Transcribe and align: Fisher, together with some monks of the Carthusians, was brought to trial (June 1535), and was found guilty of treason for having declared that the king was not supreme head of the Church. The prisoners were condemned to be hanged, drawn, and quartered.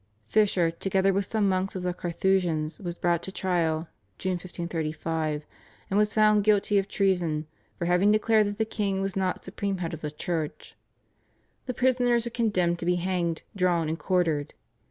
Fisher, 0.25 0.71
together 0.71 1.13
with 1.13 1.25
some 1.27 1.47
monks 1.47 1.75
of 1.75 1.83
the 1.83 1.93
Carthusians, 1.93 2.79
was 2.79 2.95
brought 2.97 3.21
to 3.21 3.31
trial 3.31 3.87
(June 4.17 4.31
1535), 4.31 5.43
and 5.91 5.97
was 5.99 6.11
found 6.11 6.43
guilty 6.43 6.79
of 6.79 6.87
treason 6.87 7.45
for 7.77 7.85
having 7.85 8.11
declared 8.11 8.47
that 8.47 8.57
the 8.57 8.65
king 8.65 8.99
was 9.01 9.15
not 9.15 9.45
supreme 9.45 9.77
head 9.77 9.93
of 9.93 10.01
the 10.01 10.09
Church. 10.09 10.75
The 11.67 11.75
prisoners 11.75 12.25
were 12.25 12.31
condemned 12.31 12.79
to 12.79 12.85
be 12.87 12.95
hanged, 12.95 13.43
drawn, 13.55 13.87
and 13.87 13.99
quartered. 13.99 14.55